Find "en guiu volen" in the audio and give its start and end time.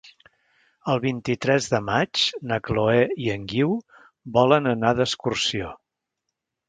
3.37-4.71